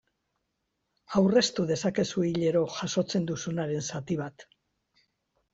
Aurreztu 1.19 1.65
dezakezu 1.71 2.25
hilero 2.29 2.63
jasotzen 2.79 3.31
duzubaren 3.33 3.87
zati 3.93 4.19
bat. 4.23 4.51